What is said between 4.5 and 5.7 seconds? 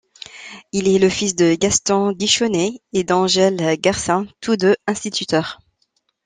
deux instituteurs.